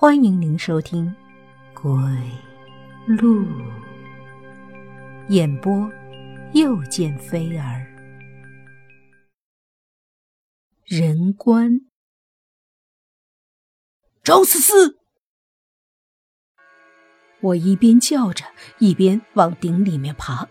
[0.00, 1.14] 欢迎您收听
[1.78, 1.92] 《鬼
[3.06, 3.44] 路》
[5.28, 5.92] 演播，
[6.54, 7.86] 又见飞儿。
[10.86, 11.82] 人关，
[14.24, 14.96] 张思思，
[17.40, 18.46] 我一边叫着，
[18.78, 20.48] 一边往顶里面爬。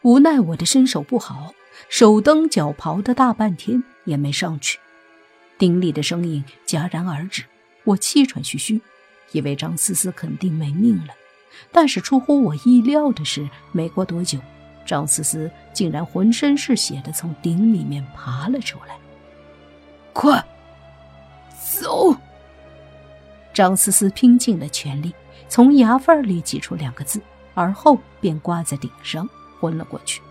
[0.00, 1.52] 无奈我的身手不好，
[1.90, 4.78] 手蹬脚刨的大半天也没上去。
[5.58, 7.44] 顶里的声音戛然而止。
[7.84, 8.80] 我气喘吁吁，
[9.32, 11.14] 以为张思思肯定没命了。
[11.72, 14.38] 但是出乎我意料的是，没过多久，
[14.86, 18.96] 张思思竟然浑身是血的从鼎里面爬了出来。
[20.12, 20.44] 快
[21.60, 22.14] 走！
[23.52, 25.12] 张思思拼尽了全力，
[25.48, 27.20] 从牙缝里挤出两个字，
[27.54, 30.22] 而后便挂在顶上昏了过去。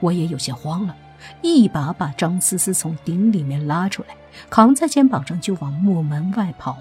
[0.00, 0.96] 我也有些慌了。
[1.42, 4.16] 一把把张思思从鼎里面拉出来，
[4.48, 6.76] 扛在肩膀上就往木门外跑，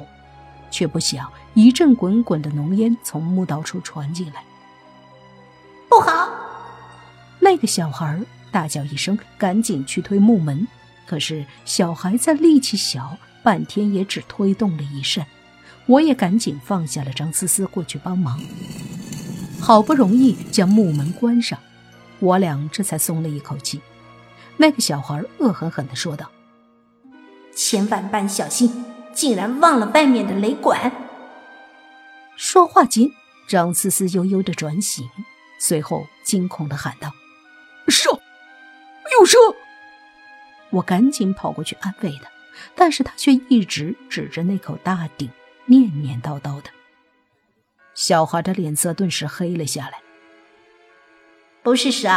[0.70, 4.44] 却不想一阵滚滚的浓烟从墓道处传进来。
[5.89, 6.30] 不好！
[7.39, 8.20] 那个小孩
[8.52, 10.67] 大叫一声，赶紧去推木门，
[11.06, 15.25] 可是小孩子力气小，半天也只推动了一扇。
[15.86, 18.40] 我也赶紧放下了张思思，过去帮忙。
[19.62, 21.58] 好不容易将木门关上，
[22.19, 23.80] 我俩这才松了一口气。
[24.58, 26.31] 那个小孩恶狠狠地说道
[27.55, 30.91] ：“千万般小心，竟然忘了外面的雷管。”
[32.36, 33.11] 说话间，
[33.47, 35.08] 张思思悠悠的转醒，
[35.59, 37.11] 随后惊恐的喊道
[37.88, 38.09] ：“蛇，
[39.19, 39.38] 有蛇！”
[40.72, 42.30] 我赶紧跑过去安慰他，
[42.75, 45.30] 但是他却一直指着那口大鼎，
[45.66, 46.69] 念念叨叨的。
[47.94, 50.00] 小孩的脸色顿时黑了下来
[51.63, 52.09] ：“不是蛇，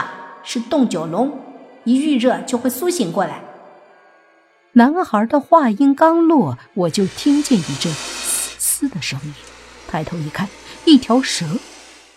[0.42, 1.38] 是洞九龙。”
[1.84, 3.42] 一遇热就会苏醒过来。
[4.73, 9.34] 男孩的话音刚落，我就听见一阵嘶嘶的声音。
[9.89, 10.48] 抬头一看，
[10.84, 11.45] 一条蛇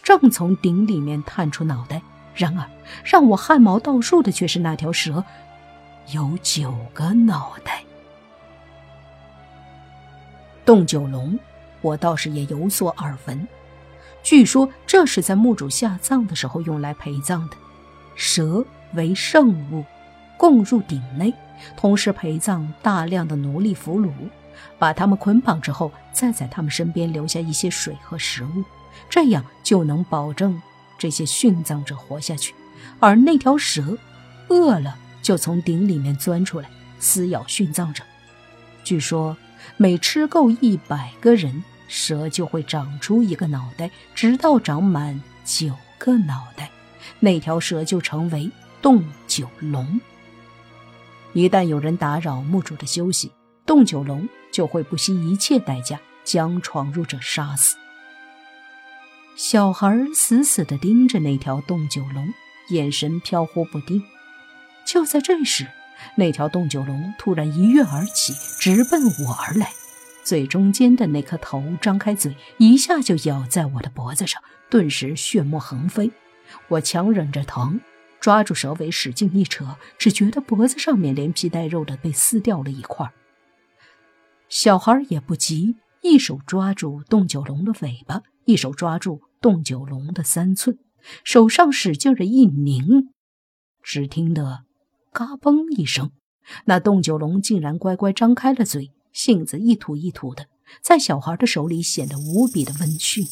[0.03, 2.02] 正从鼎里面探出脑袋。
[2.36, 2.69] 然而，
[3.03, 5.24] 让我汗毛倒竖的却是那条蛇
[6.12, 7.84] 有九个脑袋。
[10.66, 11.38] 洞九龙，
[11.81, 13.47] 我倒是也有所耳闻。
[14.22, 17.57] 据说这是在墓主下葬的时候用来陪葬的
[18.16, 18.63] 蛇。
[18.96, 19.84] 为圣物，
[20.38, 21.34] 供入鼎内，
[21.76, 24.12] 同时陪葬大量的奴隶俘虏，
[24.78, 28.64] 把他们捆绑之后，再在他们身边留下一些水和食物，
[29.09, 30.62] 这样就能保证
[30.98, 32.54] 这些殉葬者活下去。
[33.00, 33.98] 而那条蛇，
[34.50, 38.04] 饿了就从鼎里面钻出来，撕咬殉葬者。
[38.84, 39.36] 据说
[39.78, 46.70] 每吃够一百个人，蛇就会长出一个脑袋，直到长满九个脑袋，
[47.20, 48.52] 那条蛇就成为。
[48.83, 50.01] 洞九龙，
[51.31, 53.31] 一旦有人打扰墓主的休息，
[53.66, 57.77] 洞九龙就会不惜一切代价将闯入者杀死。
[59.38, 62.27] 小孩死死地盯着那条洞九龙，
[62.71, 64.03] 眼神飘忽不定。
[64.85, 65.65] 就在这时，
[66.17, 69.71] 那条洞九龙突然一跃而起，直奔我而来。
[70.25, 76.11] 最中间的那颗头张开嘴，一下就咬在我的脖子上，顿时血沫横飞。
[76.67, 77.79] 我强忍着疼。
[78.23, 83.11] 抓住蛇尾，使劲一扯，只觉得脖子上面连皮带肉的被撕掉了一块。
[84.47, 90.79] 小孩也不急，一手抓住洞九龙的尾巴，一手抓住洞九龙的三寸，
[91.25, 93.09] 手上使劲的一拧，
[93.81, 94.63] 只听得
[95.12, 96.13] “嘎嘣”一声，
[96.63, 100.47] 那洞九龙竟然乖乖张开了嘴，性子一吐一吐的，
[100.81, 103.28] 在小孩的手里显得无比的温驯。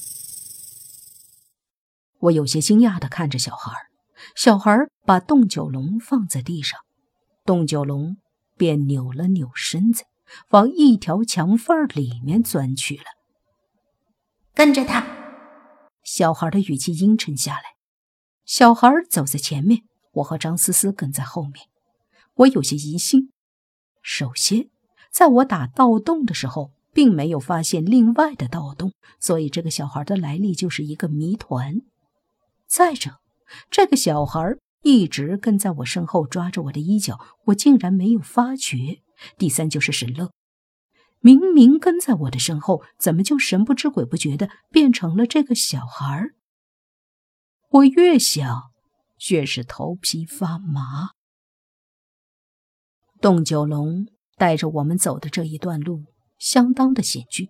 [2.20, 3.91] 我有些惊讶的看着小孩。
[4.36, 6.80] 小孩把洞九龙放在地上，
[7.46, 8.18] 洞九龙
[8.58, 10.04] 便扭了扭身子，
[10.50, 13.04] 往一条墙缝里面钻去了。
[14.54, 15.06] 跟着他。
[16.04, 17.64] 小孩的语气阴沉下来。
[18.44, 19.84] 小孩走在前面，
[20.14, 21.68] 我和张思思跟在后面。
[22.34, 23.32] 我有些疑心。
[24.02, 24.70] 首先，
[25.12, 31.76] 在我打盗洞的时候，并没有发现另外的盗洞，所以这个小孩的来历就是一个谜团。
[32.68, 33.21] 再者，
[33.70, 39.02] 这个小孩一直跟在我身后，抓着我的衣角，我竟然没有发觉。
[39.38, 40.32] 第三就是沈乐，
[41.20, 46.30] 明明跟在我的身后，怎么就神不知鬼不觉的变成了这个小孩？
[47.70, 48.72] 我越想，
[49.30, 51.12] 越是头皮发麻。
[53.22, 56.06] 洞九龙带着我们走的这一段路
[56.40, 57.48] 相当的险峻，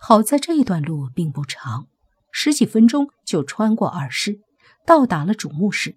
[0.00, 1.86] 好在这一段路并不长，
[2.32, 4.40] 十几分钟就穿过耳室。
[4.86, 5.96] 到达了主墓室，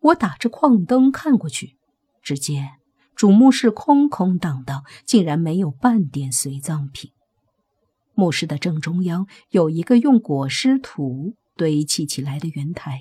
[0.00, 1.76] 我打着矿灯看过去，
[2.22, 2.70] 只见
[3.14, 7.12] 主墓室空空荡荡，竟然没有半点随葬品。
[8.14, 13.00] 墓室的正中央有一个用裹尸土堆砌起来的圆台，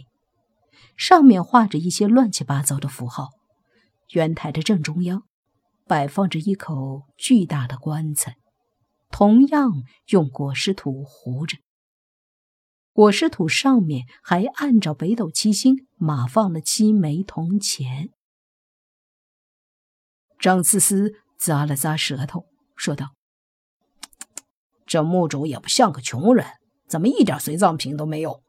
[0.98, 3.30] 上面画着一些乱七八糟的符号。
[4.12, 5.24] 圆台的正中央
[5.88, 8.36] 摆放着一口巨大的棺材，
[9.10, 11.57] 同样用裹尸土糊着。
[13.00, 18.10] 裹尸土上面还按照北斗七星码放了七枚铜钱。
[20.38, 22.44] 张思思咂了咂舌头，
[22.75, 23.12] 说道。
[24.86, 26.46] 这墓主也不像个穷人，
[26.90, 28.44] 怎么一点随葬品都没有？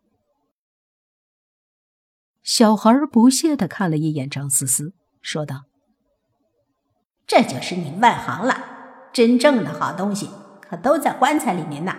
[2.42, 5.66] 小孩不屑的看了一眼张思思，说道
[7.24, 10.28] ：“这就是你外行了，真正的好东西
[10.60, 11.94] 可都在棺材里面呢。”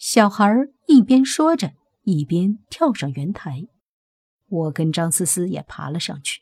[0.00, 0.50] 小孩
[0.86, 1.74] 一边说着，
[2.04, 3.66] 一边跳上圆台，
[4.48, 6.40] 我跟张思思也爬了上去。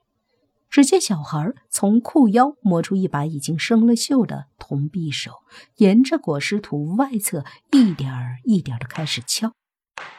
[0.70, 5.32] 只见小孩从裤腰摸出一把已经生了锈的铜匕首，
[5.78, 9.52] 沿着裹尸土外侧一点儿一点的开始敲。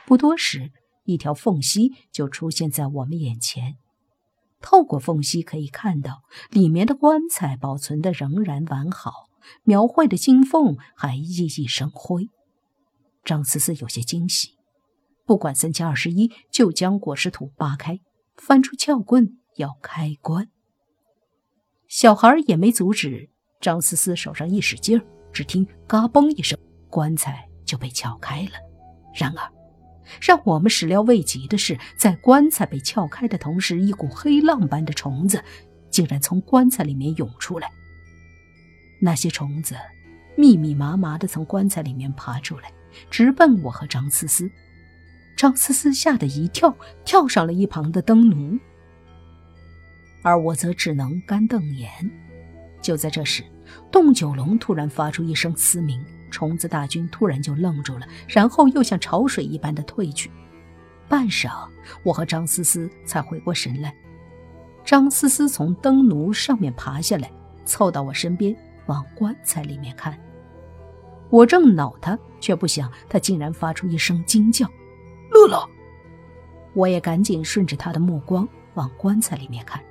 [0.05, 0.73] 不多时，
[1.05, 3.77] 一条缝隙就出现在我们眼前。
[4.59, 9.29] 透过缝隙可以看到，里面的棺材保存的仍然完好，
[9.63, 12.27] 描绘的金凤还熠熠生辉。
[13.23, 14.55] 张思思有些惊喜，
[15.25, 17.99] 不管三七二十一，就将裹尸土扒开，
[18.37, 19.35] 翻出撬棍。
[19.57, 20.47] 要开棺，
[21.89, 23.29] 小孩也没阻止。
[23.59, 26.57] 张思思手上一使劲儿，只听“嘎嘣”一声，
[26.89, 28.51] 棺材就被撬开了。
[29.13, 29.51] 然而，
[30.21, 35.43] 让我们始料未及的是，在棺材被撬开的同时，一股黑浪般的虫子
[35.89, 37.69] 竟然从棺材里面涌出来。
[39.01, 39.75] 那些虫子
[40.37, 42.71] 密密麻麻的从棺材里面爬出来，
[43.09, 44.49] 直奔我和张思思。
[45.35, 46.75] 张思思吓得一跳，
[47.05, 48.59] 跳上了一旁的灯奴。
[50.21, 51.89] 而我则只能干瞪眼。
[52.81, 53.43] 就在这时，
[53.91, 60.29] 洞九龙突然发出一声嘶鸣，虫子大军突然就愣住了，然后又像潮水一般的退去。
[61.07, 61.67] 半晌，
[62.03, 63.95] 我和张思思才回过神来。
[64.83, 67.31] 张思思从灯奴上面爬下来，
[67.65, 68.55] 凑到我身边，
[68.87, 70.17] 往棺材里面看。
[71.29, 74.67] 我正恼他，却不想他竟然发出一声惊叫
[75.31, 75.67] ：“乐乐！”
[76.73, 79.81] 我也赶紧顺着他的目光往棺材里面看。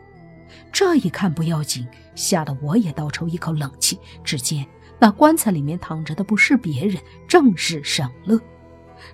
[0.72, 3.98] 这一看不要紧，吓得我也倒抽一口冷气。
[4.24, 4.66] 只见
[4.98, 8.38] 那棺材里面躺着的不是别人，正是沈乐。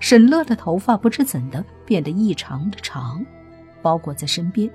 [0.00, 3.25] 沈乐的头发不知怎的变得异常的长，
[3.82, 4.70] 包裹在身边，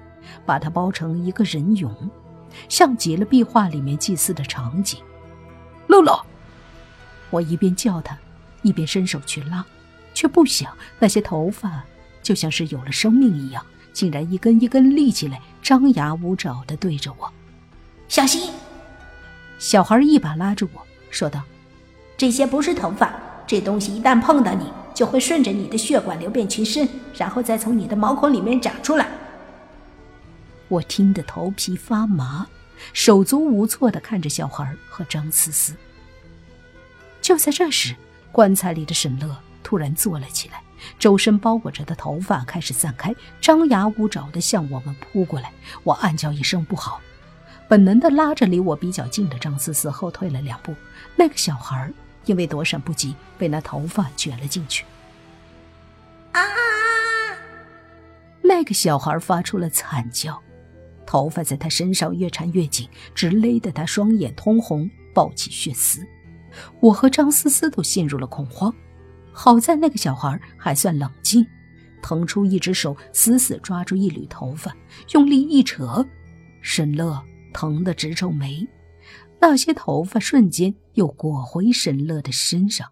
[0.46, 1.90] 把他包成一个人俑，
[2.68, 5.02] 像极了壁画里面祭祀的场景。
[5.88, 6.24] 乐乐，
[7.30, 8.18] 我一边叫他，
[8.62, 9.66] 一边伸手去拉，
[10.14, 11.84] 却不想那些头发
[12.24, 13.66] 就像是有了生命一样。
[13.92, 17.30] 竟然一根一根立起来，张牙舞爪地对着我，
[18.08, 18.52] 小心！
[19.58, 21.42] 小孩一把拉住我说道
[22.16, 23.14] ：“这些不是头发，
[23.46, 26.88] 这东西一旦碰到你，就会顺着你的血管流遍全身，
[27.18, 29.10] 然后再从你的毛孔里面长出来。”
[30.70, 32.48] 我听得头皮发麻，
[32.94, 35.74] 手足无措地看着小孩和张思思。
[37.30, 37.96] 就在这时，
[38.32, 40.64] 棺材里的沈乐突然坐了起来。
[40.98, 45.54] 周身包裹着的头发开始散开，张牙舞爪地向我们扑过来。
[45.84, 47.00] 我暗叫一声不好，
[47.68, 50.74] 本能地拉着离我比较近的张思思后退了两步。
[51.16, 51.94] 那个小孩
[52.26, 54.84] 因为躲闪不及，被那头发卷了进去。
[56.32, 56.42] 啊！
[58.42, 60.42] 那个小孩发出了惨叫，
[61.06, 66.04] 头发在他身上越缠越紧，直勒得他双眼通红，爆起血丝。
[66.80, 68.74] 我和张思思都陷入了恐慌。
[69.32, 71.46] 好在那个小孩还算冷静，
[72.02, 74.76] 腾出一只手，死死抓住一缕头发，
[75.14, 76.06] 用力一扯，
[76.62, 78.68] 沈乐疼得直皱眉。
[79.40, 82.90] 那些头发瞬间又裹回沈乐的身上，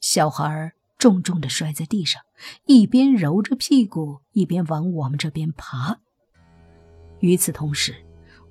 [0.00, 2.22] 小孩重重地摔在地上，
[2.64, 5.98] 一边揉着屁股，一边往我们这边爬。
[7.20, 7.94] 与此同时，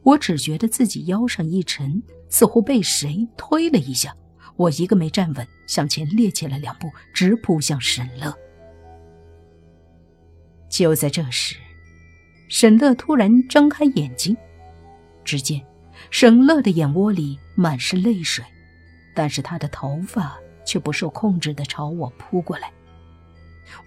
[0.03, 4.15] 我只觉得自己腰上一沉，似乎被谁推了一下。
[4.55, 8.33] 我一个没站稳，向前趔趄了两步，直扑向沈乐。
[10.69, 11.55] 就在这时，
[12.49, 14.35] 沈乐突然睁开眼睛，
[15.23, 15.61] 只见
[16.09, 18.43] 沈乐的眼窝里满是泪水，
[19.13, 22.71] 但是他的头发却不受控制地朝我扑过来。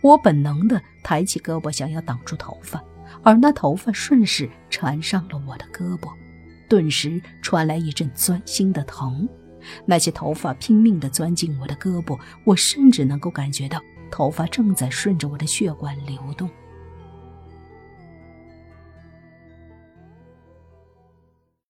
[0.01, 2.83] 我本能地抬起胳膊想要挡住头发，
[3.23, 6.13] 而那头发顺势缠上了我的胳膊，
[6.69, 9.29] 顿时传来一阵钻心的疼。
[9.87, 16.49] 那些头发拼命地钻进我的胳膊，我甚至能够感觉到头发正在顺着我的血管流动。